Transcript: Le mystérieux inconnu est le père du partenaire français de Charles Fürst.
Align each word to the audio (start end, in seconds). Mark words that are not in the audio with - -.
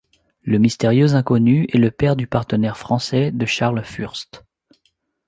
Le 0.41 0.57
mystérieux 0.57 1.13
inconnu 1.13 1.67
est 1.71 1.77
le 1.77 1.91
père 1.91 2.15
du 2.15 2.25
partenaire 2.25 2.75
français 2.75 3.29
de 3.31 3.45
Charles 3.45 3.83
Fürst. 3.83 4.43